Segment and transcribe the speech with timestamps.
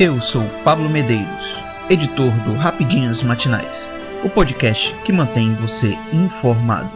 [0.00, 3.84] Eu sou Pablo Medeiros, editor do Rapidinhas Matinais,
[4.24, 6.88] o podcast que mantém você informado.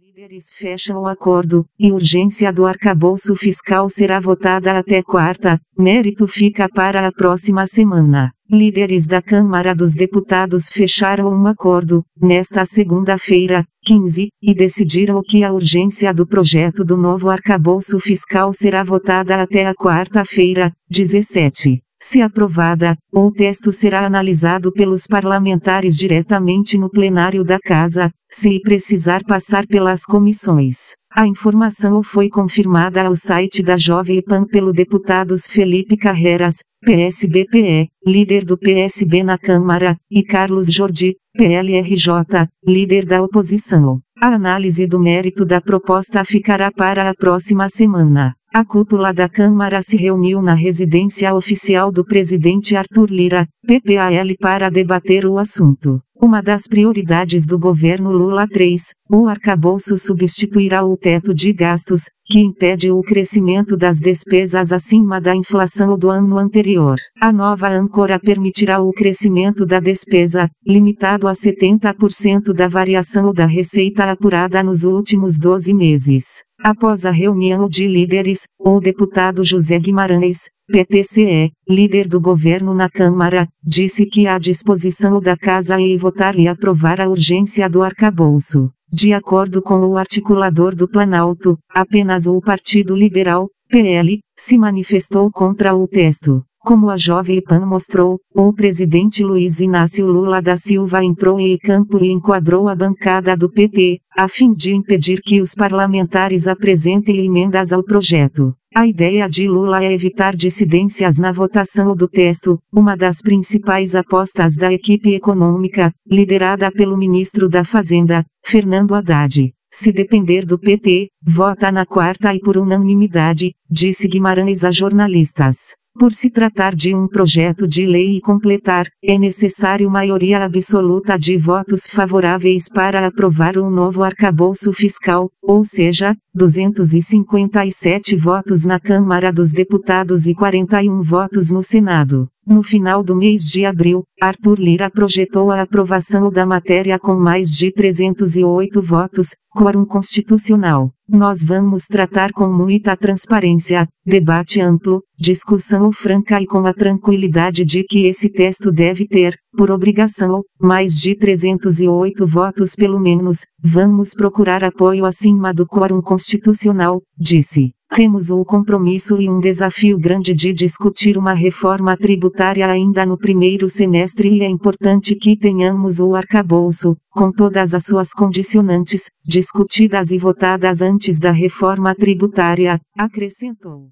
[0.00, 6.68] Líderes fecham o acordo, e urgência do arcabouço fiscal será votada até quarta, mérito fica
[6.68, 8.32] para a próxima semana.
[8.52, 15.52] Líderes da Câmara dos Deputados fecharam um acordo, nesta segunda-feira, 15, e decidiram que a
[15.52, 21.80] urgência do projeto do novo arcabouço fiscal será votada até a quarta-feira, 17.
[22.02, 29.22] Se aprovada, o texto será analisado pelos parlamentares diretamente no plenário da Casa, se precisar
[29.24, 30.94] passar pelas comissões.
[31.12, 38.44] A informação foi confirmada ao site da Jovem Pan pelo deputados Felipe Carreras, PSBPE, líder
[38.44, 44.00] do PSB na Câmara, e Carlos Jordi, PLRJ, líder da oposição.
[44.18, 48.34] A análise do mérito da proposta ficará para a próxima semana.
[48.52, 54.68] A cúpula da Câmara se reuniu na residência oficial do presidente Arthur Lira, PPAL, para
[54.68, 56.02] debater o assunto.
[56.20, 62.40] Uma das prioridades do governo Lula 3, o arcabouço substituirá o teto de gastos, que
[62.40, 66.96] impede o crescimento das despesas acima da inflação do ano anterior.
[67.20, 74.10] A nova âncora permitirá o crescimento da despesa, limitado a 70% da variação da receita
[74.10, 76.42] apurada nos últimos 12 meses.
[76.62, 83.48] Após a reunião de líderes, o deputado José Guimarães, PTCE, líder do governo na Câmara,
[83.64, 88.70] disse que à disposição da Casa e votar e aprovar a urgência do arcabouço.
[88.92, 95.74] De acordo com o articulador do Planalto, apenas o Partido Liberal, PL, se manifestou contra
[95.74, 96.44] o texto.
[96.62, 102.04] Como a Jovem Pan mostrou, o presidente Luiz Inácio Lula da Silva entrou em campo
[102.04, 107.72] e enquadrou a bancada do PT, a fim de impedir que os parlamentares apresentem emendas
[107.72, 108.54] ao projeto.
[108.74, 114.54] A ideia de Lula é evitar dissidências na votação do texto, uma das principais apostas
[114.54, 119.50] da equipe econômica, liderada pelo ministro da Fazenda, Fernando Haddad.
[119.72, 125.74] Se depender do PT, vota na quarta e por unanimidade, disse Guimarães a jornalistas.
[125.98, 131.36] Por se tratar de um projeto de lei e completar, é necessário maioria absoluta de
[131.36, 139.52] votos favoráveis para aprovar um novo arcabouço fiscal, ou seja, 257 votos na Câmara dos
[139.52, 142.28] Deputados e 41 votos no Senado.
[142.46, 147.50] No final do mês de abril, Arthur Lira projetou a aprovação da matéria com mais
[147.50, 150.92] de 308 votos, quórum constitucional.
[151.12, 157.82] Nós vamos tratar com muita transparência, debate amplo, discussão franca e com a tranquilidade de
[157.82, 163.44] que esse texto deve ter, por obrigação, mais de 308 votos pelo menos.
[163.60, 167.72] Vamos procurar apoio acima do quórum constitucional, disse.
[167.92, 173.68] Temos o compromisso e um desafio grande de discutir uma reforma tributária ainda no primeiro
[173.68, 180.18] semestre e é importante que tenhamos o arcabouço, com todas as suas condicionantes, discutidas e
[180.18, 183.88] votadas antes da reforma tributária, acrescentou.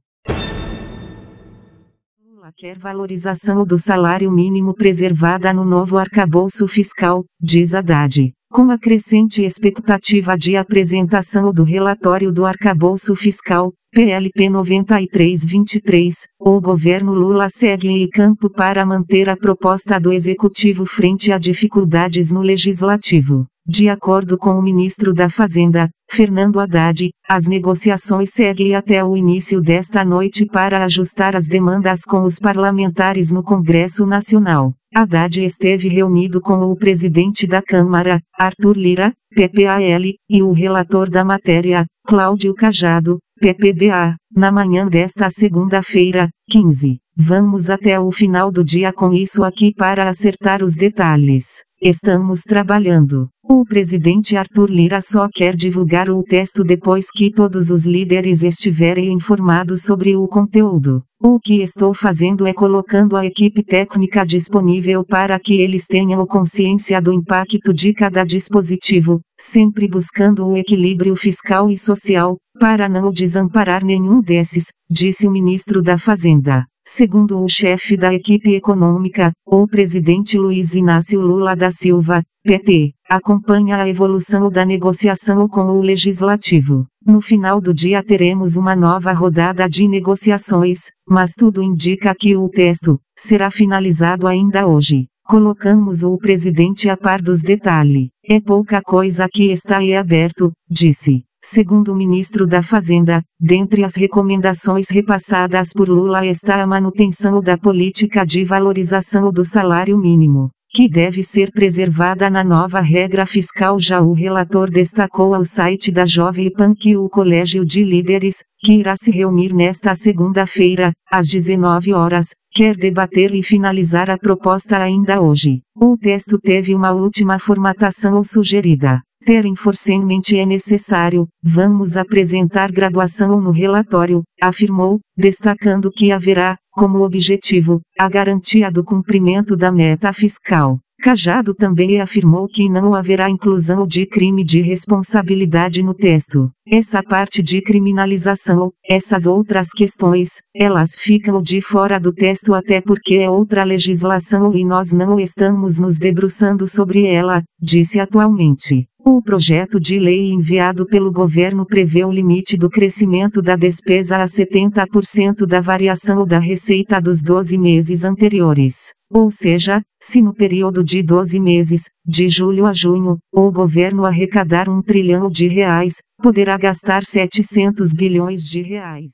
[2.25, 8.33] Lula quer valorização do salário mínimo preservada no novo arcabouço fiscal, diz Haddad.
[8.51, 17.13] Com a crescente expectativa de apresentação do relatório do arcabouço fiscal, PLP 9323, o governo
[17.13, 23.45] Lula segue em campo para manter a proposta do executivo frente a dificuldades no legislativo.
[23.67, 29.61] De acordo com o ministro da Fazenda, Fernando Haddad, as negociações seguem até o início
[29.61, 34.73] desta noite para ajustar as demandas com os parlamentares no Congresso Nacional.
[34.95, 41.23] Haddad esteve reunido com o presidente da Câmara, Arthur Lira, PPAL, e o relator da
[41.25, 46.99] matéria, Cláudio Cajado, PPBA, na manhã desta segunda-feira, 15.
[47.15, 51.63] Vamos até o final do dia com isso aqui para acertar os detalhes.
[51.81, 53.29] Estamos trabalhando.
[53.51, 59.11] O presidente Arthur Lira só quer divulgar o texto depois que todos os líderes estiverem
[59.11, 61.03] informados sobre o conteúdo.
[61.19, 67.01] O que estou fazendo é colocando a equipe técnica disponível para que eles tenham consciência
[67.01, 73.83] do impacto de cada dispositivo, sempre buscando o equilíbrio fiscal e social, para não desamparar
[73.83, 76.67] nenhum desses, disse o ministro da Fazenda.
[76.85, 83.79] Segundo o chefe da equipe econômica, o presidente Luiz Inácio Lula da Silva, PT, acompanha
[83.79, 86.87] a evolução da negociação com o legislativo.
[87.05, 92.49] No final do dia teremos uma nova rodada de negociações, mas tudo indica que o
[92.51, 95.07] texto será finalizado ainda hoje.
[95.25, 98.09] Colocamos o presidente a par dos detalhes.
[98.25, 101.25] É pouca coisa que está em aberto, disse.
[101.43, 107.57] Segundo o ministro da Fazenda, dentre as recomendações repassadas por Lula está a manutenção da
[107.57, 113.81] política de valorização do salário mínimo que deve ser preservada na nova regra fiscal.
[113.81, 118.75] Já o relator destacou ao site da Jovem Pan que o Colégio de Líderes, que
[118.75, 125.21] irá se reunir nesta segunda-feira, às 19 horas, quer debater e finalizar a proposta ainda
[125.21, 125.61] hoje.
[125.77, 129.01] O texto teve uma última formatação sugerida.
[129.25, 137.81] Ter enforcement é necessário, vamos apresentar graduação no relatório, afirmou, destacando que haverá, como objetivo,
[137.99, 140.79] a garantia do cumprimento da meta fiscal.
[141.01, 146.49] Cajado também afirmou que não haverá inclusão de crime de responsabilidade no texto.
[146.69, 153.17] Essa parte de criminalização, essas outras questões, elas ficam de fora do texto até porque
[153.17, 158.87] é outra legislação e nós não estamos nos debruçando sobre ela, disse atualmente.
[159.05, 164.25] O projeto de lei enviado pelo governo prevê o limite do crescimento da despesa a
[164.25, 168.93] 70% da variação da receita dos 12 meses anteriores.
[169.11, 174.69] Ou seja, se no período de 12 meses, de julho a junho, o governo arrecadar
[174.69, 179.13] um trilhão de reais, poderá gastar 700 bilhões de reais.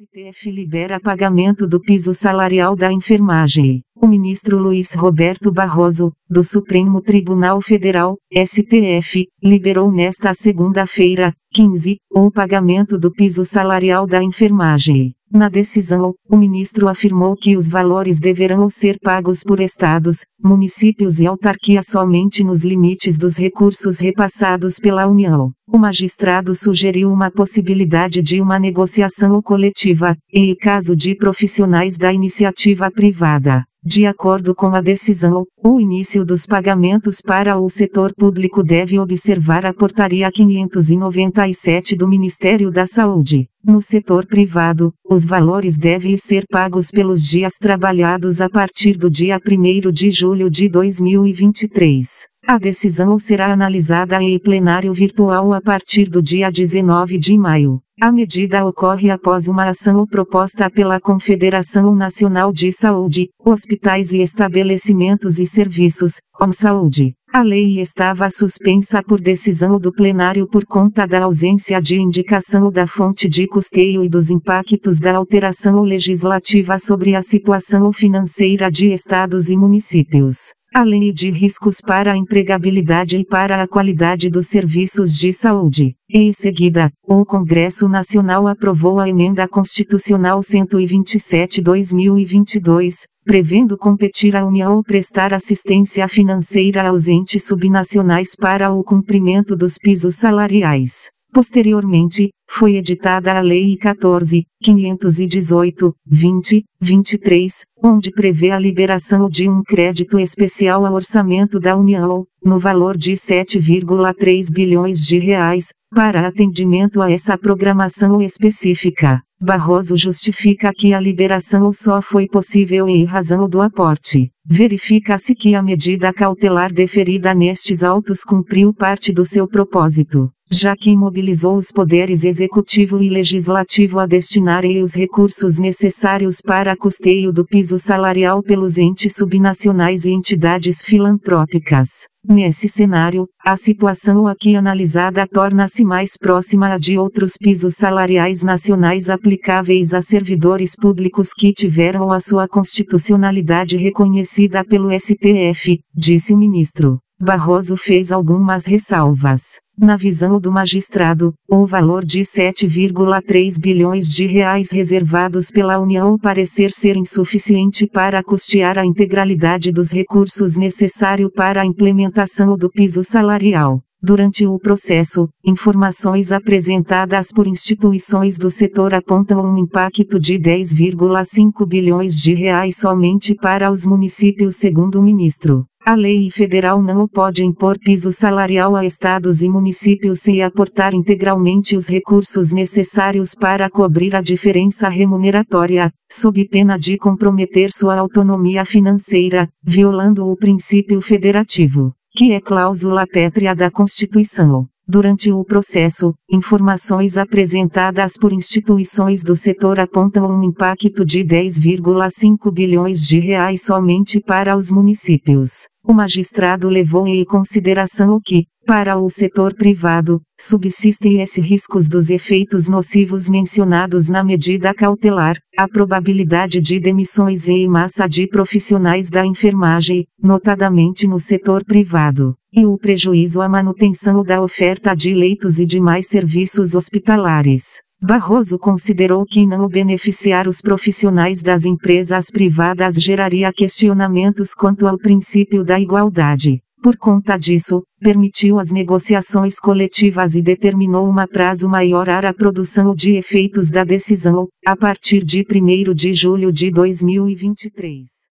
[0.00, 3.82] STF libera pagamento do piso salarial da enfermagem.
[4.00, 12.30] O ministro Luiz Roberto Barroso, do Supremo Tribunal Federal, STF, liberou nesta segunda-feira, 15, o
[12.30, 15.14] pagamento do piso salarial da enfermagem.
[15.30, 21.26] Na decisão, o ministro afirmou que os valores deverão ser pagos por estados, municípios e
[21.26, 25.50] autarquias somente nos limites dos recursos repassados pela União.
[25.66, 32.90] O magistrado sugeriu uma possibilidade de uma negociação coletiva, em caso de profissionais da iniciativa
[32.90, 33.64] privada.
[33.90, 39.64] De acordo com a decisão, o início dos pagamentos para o setor público deve observar
[39.64, 43.48] a Portaria 597 do Ministério da Saúde.
[43.64, 49.40] No setor privado, os valores devem ser pagos pelos dias trabalhados a partir do dia
[49.40, 52.28] 1 de julho de 2023.
[52.48, 57.78] A decisão será analisada em plenário virtual a partir do dia 19 de maio.
[58.00, 65.38] A medida ocorre após uma ação proposta pela Confederação Nacional de Saúde, Hospitais e Estabelecimentos
[65.38, 67.12] e Serviços, OMSaúde.
[67.30, 72.86] A lei estava suspensa por decisão do plenário por conta da ausência de indicação da
[72.86, 79.50] fonte de custeio e dos impactos da alteração legislativa sobre a situação financeira de estados
[79.50, 85.32] e municípios além de riscos para a empregabilidade e para a qualidade dos serviços de
[85.32, 85.96] saúde.
[86.08, 95.34] Em seguida, o Congresso Nacional aprovou a Emenda Constitucional 127-2022, prevendo competir à União prestar
[95.34, 101.10] assistência financeira aos entes subnacionais para o cumprimento dos pisos salariais.
[101.32, 107.52] Posteriormente, foi editada a Lei 14.518, 20, 23,
[107.84, 113.12] onde prevê a liberação de um crédito especial ao orçamento da União, no valor de
[113.12, 119.20] 7,3 bilhões de reais, para atendimento a essa programação específica.
[119.40, 124.32] Barroso justifica que a liberação só foi possível em razão do aporte.
[124.44, 130.90] Verifica-se que a medida cautelar deferida nestes autos cumpriu parte do seu propósito já que
[130.90, 137.78] imobilizou os poderes executivo e legislativo a destinarem os recursos necessários para custeio do piso
[137.78, 142.08] salarial pelos entes subnacionais e entidades filantrópicas.
[142.26, 149.08] Nesse cenário, a situação aqui analisada torna-se mais próxima a de outros pisos salariais nacionais
[149.08, 156.98] aplicáveis a servidores públicos que tiveram a sua constitucionalidade reconhecida pelo STF, disse o ministro.
[157.20, 159.58] Barroso fez algumas ressalvas.
[159.76, 166.70] Na visão do magistrado, o valor de 7,3 bilhões de reais reservados pela União parecer
[166.70, 173.82] ser insuficiente para custear a integralidade dos recursos necessários para a implementação do piso salarial.
[174.00, 182.14] Durante o processo, informações apresentadas por instituições do setor apontam um impacto de 10,5 bilhões
[182.14, 185.66] de reais somente para os municípios, segundo o ministro.
[185.88, 191.74] A lei federal não pode impor piso salarial a estados e municípios sem aportar integralmente
[191.74, 199.48] os recursos necessários para cobrir a diferença remuneratória, sob pena de comprometer sua autonomia financeira,
[199.64, 204.68] violando o princípio federativo, que é cláusula pétrea da Constituição.
[204.90, 213.06] Durante o processo, informações apresentadas por instituições do setor apontam um impacto de 10,5 bilhões
[213.06, 215.68] de reais somente para os municípios.
[215.84, 222.08] O magistrado levou em consideração o que, para o setor privado, subsistem esses riscos dos
[222.08, 229.24] efeitos nocivos mencionados na medida cautelar, a probabilidade de demissões em massa de profissionais da
[229.24, 235.66] enfermagem, notadamente no setor privado, e o prejuízo à manutenção da oferta de leitos e
[235.66, 237.82] demais serviços hospitalares.
[238.00, 245.64] Barroso considerou que não beneficiar os profissionais das empresas privadas geraria questionamentos quanto ao princípio
[245.64, 246.60] da igualdade.
[246.80, 252.94] Por conta disso, permitiu as negociações coletivas e determinou um prazo maior para a produção
[252.94, 258.27] de efeitos da decisão, a partir de 1 de julho de 2023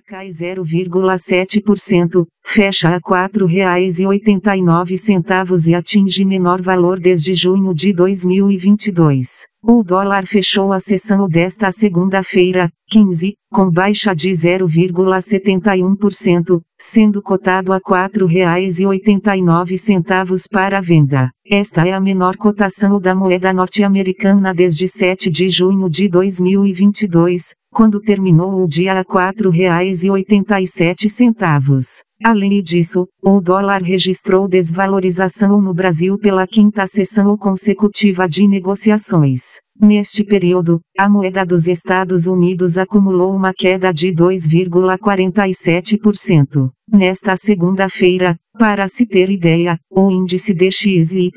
[0.00, 9.44] cai 0,7%, fecha a R$ 4,89 e atinge menor valor desde junho de 2022.
[9.62, 17.76] O dólar fechou a sessão desta segunda-feira, 15, com baixa de 0,71%, sendo cotado a
[17.76, 21.30] R$ 4,89 para venda.
[21.46, 28.00] Esta é a menor cotação da moeda norte-americana desde 7 de junho de 2022, quando
[28.00, 32.02] terminou o dia a R$ 4,87.
[32.22, 39.58] Além disso, o dólar registrou desvalorização no Brasil pela quinta sessão consecutiva de negociações.
[39.80, 46.70] Neste período, a moeda dos Estados Unidos acumulou uma queda de 2,47%.
[46.88, 51.30] Nesta segunda-feira, para se ter ideia, o índice DXY,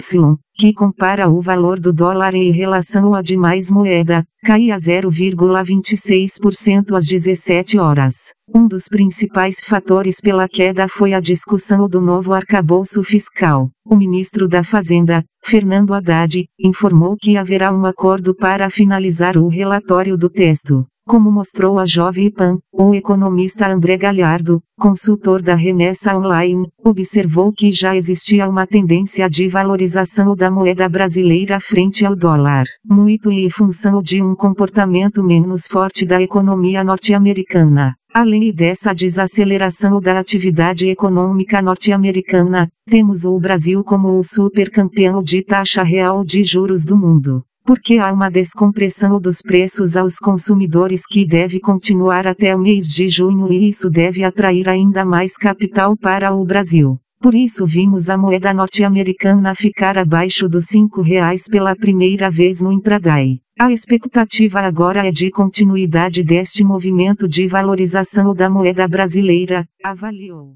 [0.58, 7.78] que compara o valor do dólar em relação a demais moeda, caía 0,26% às 17
[7.78, 8.34] horas.
[8.54, 13.70] Um dos principais fatores pela queda foi a discussão do novo arcabouço fiscal.
[13.86, 20.18] O ministro da Fazenda, Fernando Haddad, informou que haverá um acordo para finalizar o relatório
[20.18, 20.86] do texto.
[21.08, 27.72] Como mostrou a Jovem Pan, o economista André Galhardo, consultor da remessa online, observou que
[27.72, 34.02] já existia uma tendência de valorização da moeda brasileira frente ao dólar, muito em função
[34.02, 37.94] de um comportamento menos forte da economia norte-americana.
[38.12, 45.84] Além dessa desaceleração da atividade econômica norte-americana, temos o Brasil como o supercampeão de taxa
[45.84, 51.60] real de juros do mundo porque há uma descompressão dos preços aos consumidores que deve
[51.60, 56.46] continuar até o mês de junho e isso deve atrair ainda mais capital para o
[56.46, 57.00] Brasil.
[57.20, 62.72] Por isso vimos a moeda norte-americana ficar abaixo dos R$ reais pela primeira vez no
[62.72, 63.40] intraday.
[63.60, 70.56] A expectativa agora é de continuidade deste movimento de valorização da moeda brasileira, avaliou.